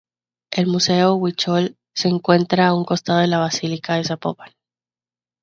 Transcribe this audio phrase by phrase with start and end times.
[0.49, 4.51] El Museo Huichol se encuentra a un costado de la Basílica de Zapopan.